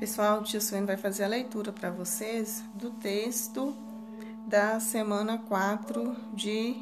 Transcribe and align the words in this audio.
Pessoal, 0.00 0.40
o 0.40 0.42
tio 0.42 0.62
Suene 0.62 0.86
vai 0.86 0.96
fazer 0.96 1.24
a 1.24 1.28
leitura 1.28 1.72
para 1.72 1.90
vocês 1.90 2.64
do 2.72 2.90
texto 2.90 3.76
da 4.46 4.80
semana 4.80 5.36
4 5.36 6.16
de 6.32 6.74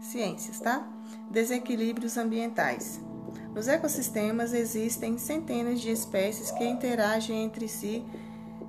ciências, 0.00 0.58
tá? 0.58 0.84
Desequilíbrios 1.30 2.16
ambientais. 2.16 3.00
Nos 3.54 3.68
ecossistemas 3.68 4.52
existem 4.52 5.18
centenas 5.18 5.80
de 5.80 5.92
espécies 5.92 6.50
que 6.50 6.64
interagem 6.64 7.44
entre 7.44 7.68
si 7.68 8.04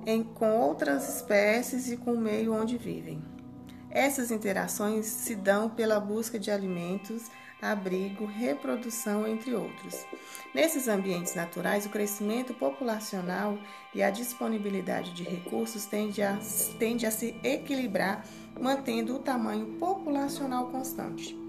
em, 0.06 0.22
com 0.22 0.60
outras 0.60 1.16
espécies 1.16 1.90
e 1.90 1.96
com 1.96 2.12
o 2.12 2.20
meio 2.20 2.54
onde 2.54 2.78
vivem. 2.78 3.20
Essas 3.90 4.30
interações 4.30 5.06
se 5.06 5.34
dão 5.34 5.68
pela 5.68 5.98
busca 5.98 6.38
de 6.38 6.48
alimentos, 6.52 7.24
abrigo, 7.60 8.24
reprodução, 8.26 9.26
entre 9.26 9.54
outros. 9.54 10.04
Nesses 10.54 10.88
ambientes 10.88 11.34
naturais, 11.34 11.86
o 11.86 11.90
crescimento 11.90 12.52
populacional 12.52 13.58
e 13.94 14.02
a 14.02 14.10
disponibilidade 14.10 15.12
de 15.12 15.22
recursos 15.22 15.86
tende 15.86 16.22
a, 16.22 16.38
tende 16.78 17.06
a 17.06 17.10
se 17.10 17.34
equilibrar, 17.42 18.24
mantendo 18.60 19.16
o 19.16 19.20
tamanho 19.20 19.78
populacional 19.78 20.70
constante. 20.70 21.39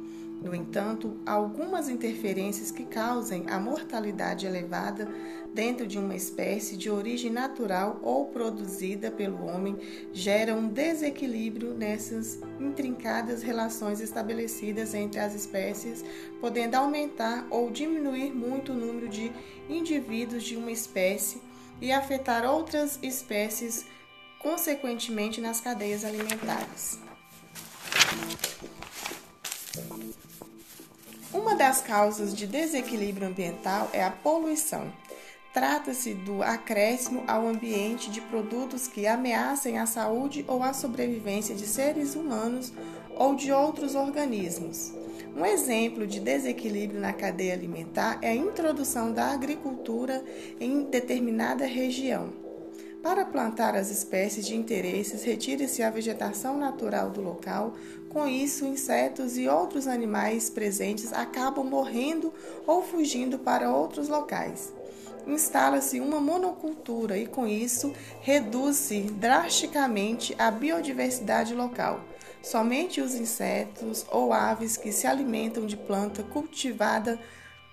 No 0.42 0.56
entanto, 0.56 1.20
algumas 1.24 1.88
interferências 1.88 2.72
que 2.72 2.84
causem 2.84 3.46
a 3.48 3.60
mortalidade 3.60 4.48
elevada 4.48 5.08
dentro 5.54 5.86
de 5.86 6.00
uma 6.00 6.16
espécie 6.16 6.76
de 6.76 6.90
origem 6.90 7.30
natural 7.30 8.00
ou 8.02 8.26
produzida 8.26 9.12
pelo 9.12 9.46
homem 9.46 9.78
geram 10.12 10.58
um 10.60 10.68
desequilíbrio 10.68 11.76
nessas 11.76 12.40
intrincadas 12.60 13.44
relações 13.44 14.02
estabelecidas 14.02 14.96
entre 14.96 15.20
as 15.20 15.36
espécies, 15.36 16.04
podendo 16.40 16.74
aumentar 16.74 17.46
ou 17.52 17.70
diminuir 17.70 18.34
muito 18.34 18.72
o 18.72 18.76
número 18.76 19.08
de 19.08 19.32
indivíduos 19.70 20.42
de 20.44 20.58
uma 20.58 20.72
espécie 20.72 21.40
e 21.80 21.92
afetar 21.92 22.46
outras 22.46 22.98
espécies, 23.04 23.86
consequentemente 24.40 25.40
nas 25.40 25.62
cadeias 25.62 26.04
alimentares. 26.04 27.00
Uma 31.34 31.56
das 31.56 31.80
causas 31.82 32.36
de 32.36 32.46
desequilíbrio 32.46 33.30
ambiental 33.30 33.90
é 33.94 34.04
a 34.04 34.12
poluição. 34.12 34.92
Trata-se 35.54 36.14
do 36.14 36.44
acréscimo 36.44 37.24
ao 37.26 37.48
ambiente 37.48 38.12
de 38.12 38.20
produtos 38.20 38.86
que 38.86 39.08
ameacem 39.08 39.80
a 39.80 39.86
saúde 39.86 40.44
ou 40.46 40.62
a 40.62 40.74
sobrevivência 40.74 41.56
de 41.56 41.66
seres 41.66 42.16
humanos 42.16 42.74
ou 43.16 43.34
de 43.34 43.50
outros 43.50 43.96
organismos. 43.96 44.92
Um 45.34 45.46
exemplo 45.46 46.06
de 46.06 46.20
desequilíbrio 46.20 47.00
na 47.00 47.14
cadeia 47.14 47.54
alimentar 47.54 48.20
é 48.22 48.32
a 48.32 48.36
introdução 48.36 49.14
da 49.14 49.28
agricultura 49.28 50.22
em 50.60 50.84
determinada 50.84 51.66
região. 51.66 52.51
Para 53.02 53.26
plantar 53.26 53.76
as 53.76 53.90
espécies 53.90 54.46
de 54.46 54.56
interesses, 54.56 55.24
retire-se 55.24 55.82
a 55.82 55.90
vegetação 55.90 56.58
natural 56.58 57.10
do 57.10 57.20
local. 57.20 57.74
Com 58.10 58.28
isso, 58.28 58.66
insetos 58.66 59.38
e 59.38 59.48
outros 59.48 59.88
animais 59.88 60.52
presentes 60.52 61.12
acabam 61.12 61.66
morrendo 61.66 62.32
ou 62.68 62.84
fugindo 62.84 63.40
para 63.40 63.72
outros 63.72 64.08
locais. 64.08 64.72
Instala-se 65.26 66.00
uma 66.00 66.20
monocultura 66.20 67.18
e, 67.18 67.26
com 67.26 67.48
isso, 67.48 67.92
reduz-se 68.22 69.02
drasticamente 69.02 70.36
a 70.38 70.52
biodiversidade 70.52 71.56
local. 71.56 72.02
Somente 72.44 73.02
os 73.02 73.16
insetos 73.16 74.06
ou 74.12 74.32
aves 74.32 74.78
que 74.78 74.92
se 74.92 75.08
alimentam 75.08 75.66
de 75.66 75.78
planta 75.78 76.22
cultivada 76.24 77.20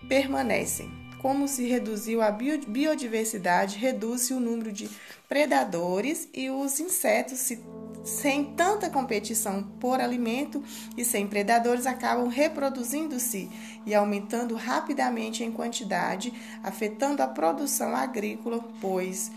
permanecem. 0.09 1.08
Como 1.21 1.49
se 1.49 1.67
reduziu 1.67 2.23
a 2.23 2.31
biodiversidade, 2.31 3.77
reduz-se 3.77 4.33
o 4.33 4.41
número 4.41 4.73
de 4.73 4.89
predadores 5.29 6.29
e 6.33 6.49
os 6.49 6.79
insetos, 6.79 7.39
se, 7.39 7.63
sem 8.05 8.55
tanta 8.55 8.89
competição 8.89 9.65
por 9.81 10.01
alimento 10.01 10.63
e 10.97 11.05
sem 11.05 11.27
predadores, 11.27 11.87
acabam 11.87 12.29
reproduzindo-se 12.29 13.51
e 13.85 13.95
aumentando 13.95 14.55
rapidamente 14.55 15.43
em 15.43 15.51
quantidade, 15.51 16.33
afetando 16.63 17.23
a 17.23 17.27
produção 17.27 17.97
agrícola, 17.97 18.65
pois 18.81 19.31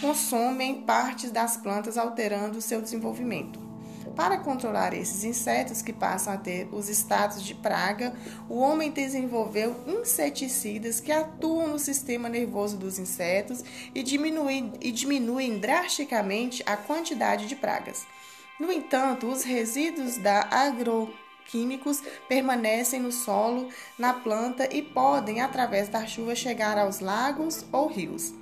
consomem 0.00 0.82
partes 0.82 1.30
das 1.30 1.56
plantas, 1.56 1.98
alterando 1.98 2.62
seu 2.62 2.80
desenvolvimento. 2.80 3.69
Para 4.16 4.38
controlar 4.38 4.94
esses 4.94 5.24
insetos 5.24 5.82
que 5.82 5.92
passam 5.92 6.32
a 6.32 6.36
ter 6.36 6.68
os 6.72 6.88
status 6.88 7.42
de 7.42 7.54
praga, 7.54 8.14
o 8.48 8.56
homem 8.56 8.90
desenvolveu 8.90 9.76
inseticidas 9.86 11.00
que 11.00 11.12
atuam 11.12 11.68
no 11.68 11.78
sistema 11.78 12.28
nervoso 12.28 12.76
dos 12.76 12.98
insetos 12.98 13.62
e 13.94 14.02
diminuem, 14.02 14.72
e 14.80 14.90
diminuem 14.90 15.58
drasticamente 15.58 16.62
a 16.66 16.76
quantidade 16.76 17.46
de 17.46 17.56
pragas. 17.56 18.06
No 18.58 18.70
entanto, 18.70 19.26
os 19.26 19.42
resíduos 19.42 20.16
da 20.16 20.48
agroquímicos 20.50 22.02
permanecem 22.28 23.00
no 23.00 23.12
solo, 23.12 23.68
na 23.98 24.12
planta 24.12 24.68
e 24.74 24.82
podem, 24.82 25.40
através 25.40 25.88
da 25.88 26.06
chuva, 26.06 26.34
chegar 26.34 26.76
aos 26.76 27.00
lagos 27.00 27.64
ou 27.72 27.86
rios. 27.86 28.34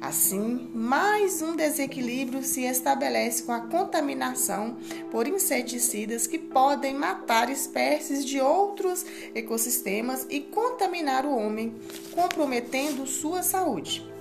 Assim, 0.00 0.70
mais 0.74 1.40
um 1.40 1.56
desequilíbrio 1.56 2.42
se 2.42 2.64
estabelece 2.64 3.42
com 3.42 3.52
a 3.52 3.60
contaminação 3.60 4.76
por 5.10 5.26
inseticidas 5.26 6.26
que 6.26 6.38
podem 6.38 6.94
matar 6.94 7.50
espécies 7.50 8.24
de 8.24 8.40
outros 8.40 9.04
ecossistemas 9.34 10.26
e 10.28 10.40
contaminar 10.40 11.24
o 11.24 11.36
homem, 11.36 11.74
comprometendo 12.12 13.06
sua 13.06 13.42
saúde. 13.42 14.15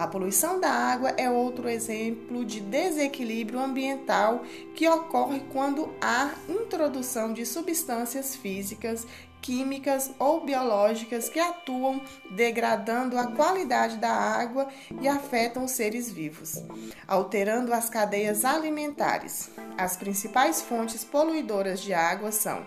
A 0.00 0.06
poluição 0.06 0.58
da 0.58 0.70
água 0.70 1.10
é 1.18 1.28
outro 1.28 1.68
exemplo 1.68 2.42
de 2.42 2.58
desequilíbrio 2.58 3.60
ambiental 3.60 4.42
que 4.74 4.88
ocorre 4.88 5.42
quando 5.52 5.94
há 6.00 6.30
introdução 6.48 7.34
de 7.34 7.44
substâncias 7.44 8.34
físicas 8.34 9.06
químicas 9.42 10.10
ou 10.18 10.42
biológicas 10.42 11.28
que 11.28 11.38
atuam 11.38 12.00
degradando 12.30 13.18
a 13.18 13.26
qualidade 13.26 13.98
da 13.98 14.10
água 14.10 14.68
e 15.02 15.06
afetam 15.06 15.66
os 15.66 15.72
seres 15.72 16.10
vivos, 16.10 16.64
alterando 17.06 17.74
as 17.74 17.90
cadeias 17.90 18.42
alimentares. 18.42 19.50
As 19.76 19.98
principais 19.98 20.62
fontes 20.62 21.04
poluidoras 21.04 21.78
de 21.78 21.92
água 21.92 22.32
são 22.32 22.66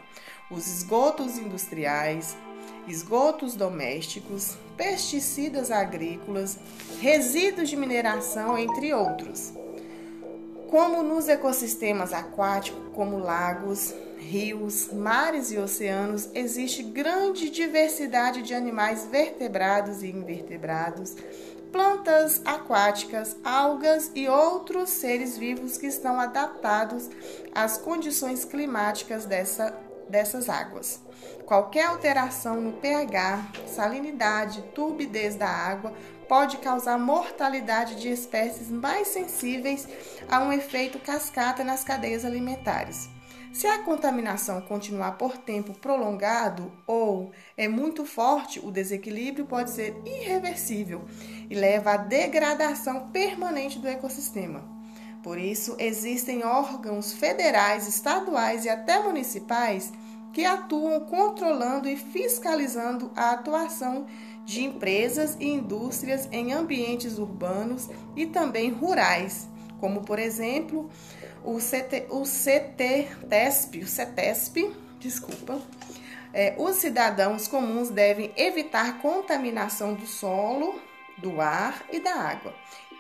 os 0.51 0.67
esgotos 0.67 1.39
industriais, 1.39 2.38
esgotos 2.88 3.55
domésticos, 3.55 4.57
pesticidas 4.75 5.71
agrícolas, 5.71 6.57
resíduos 6.99 7.69
de 7.69 7.75
mineração, 7.75 8.57
entre 8.57 8.94
outros. 8.94 9.53
Como 10.69 11.03
nos 11.03 11.27
ecossistemas 11.27 12.13
aquáticos, 12.13 12.81
como 12.93 13.19
lagos, 13.19 13.93
rios, 14.17 14.89
mares 14.91 15.51
e 15.51 15.57
oceanos, 15.57 16.29
existe 16.33 16.81
grande 16.81 17.49
diversidade 17.49 18.41
de 18.41 18.53
animais 18.53 19.05
vertebrados 19.05 20.01
e 20.01 20.07
invertebrados, 20.07 21.16
plantas 21.72 22.41
aquáticas, 22.45 23.35
algas 23.43 24.11
e 24.16 24.27
outros 24.27 24.89
seres 24.89 25.38
vivos 25.38 25.77
que 25.77 25.88
estão 25.88 26.19
adaptados 26.19 27.09
às 27.53 27.77
condições 27.77 28.45
climáticas 28.45 29.25
dessa, 29.25 29.75
dessas 30.09 30.50
águas. 30.50 31.02
Qualquer 31.46 31.86
alteração 31.86 32.59
no 32.62 32.74
pH, 32.74 33.52
salinidade, 33.68 34.62
turbidez 34.74 35.36
da 35.36 35.47
água 35.47 35.94
pode 36.28 36.58
causar 36.58 36.97
mortalidade 36.97 37.96
de 37.96 38.09
espécies 38.09 38.69
mais 38.69 39.09
sensíveis 39.09 39.88
a 40.30 40.40
um 40.40 40.52
efeito 40.52 41.00
cascata 41.00 41.64
nas 41.64 41.84
cadeias 41.84 42.25
alimentares. 42.25 43.09
Se 43.53 43.68
a 43.68 43.84
contaminação 43.84 44.62
continuar 44.62 45.12
por 45.12 45.38
tempo 45.38 45.78
prolongado 45.78 46.72
ou 46.88 47.31
é 47.56 47.68
muito 47.68 48.03
forte, 48.03 48.59
o 48.59 48.72
desequilíbrio 48.72 49.46
pode 49.46 49.70
ser 49.70 49.96
irreversível 50.03 51.06
e 51.47 51.53
leva 51.53 51.91
à 51.91 51.97
degradação 51.97 53.11
permanente 53.11 53.78
do 53.78 53.88
ecossistema. 53.88 54.83
Por 55.23 55.37
isso, 55.37 55.78
existem 55.79 56.43
órgãos 56.43 57.14
federais, 57.14 57.87
estaduais 57.87 58.66
e 58.66 58.70
até 58.70 59.02
municipais 59.02 59.91
que 60.34 60.43
atuam 60.43 60.99
controlando 60.99 61.87
e 61.87 61.96
fiscalizando 61.96 63.09
a 63.16 63.31
atuação 63.31 64.05
de 64.43 64.66
empresas 64.66 65.37
e 65.40 65.46
indústrias 65.46 66.28
em 66.29 66.52
ambientes 66.52 67.17
urbanos 67.17 67.90
e 68.17 68.25
também 68.25 68.70
rurais, 68.70 69.47
como 69.79 70.02
por 70.02 70.20
exemplo 70.20 70.90
o, 71.41 71.58
CT, 71.58 72.08
o 72.09 72.23
CTTESP, 72.23 73.79
o 73.79 73.87
CETESP, 73.87 74.75
desculpa, 74.99 75.61
é, 76.34 76.55
os 76.58 76.75
cidadãos 76.78 77.47
comuns 77.47 77.90
devem 77.90 78.34
evitar 78.35 78.99
contaminação 78.99 79.93
do 79.93 80.05
solo, 80.05 80.81
do 81.17 81.40
ar 81.40 81.85
e 81.91 81.99
da 82.02 82.16
água 82.16 82.53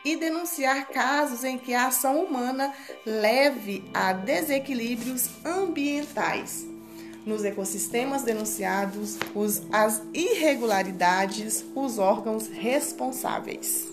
e 0.03 0.15
denunciar 0.15 0.87
casos 0.89 1.43
em 1.43 1.57
que 1.57 1.73
a 1.73 1.87
ação 1.87 2.23
humana 2.23 2.73
leve 3.05 3.83
a 3.93 4.13
desequilíbrios 4.13 5.29
ambientais. 5.45 6.67
Nos 7.25 7.45
ecossistemas 7.45 8.23
denunciados, 8.23 9.17
os, 9.33 9.61
as 9.71 10.01
irregularidades, 10.13 11.63
os 11.73 11.97
órgãos 11.97 12.47
responsáveis. 12.47 13.92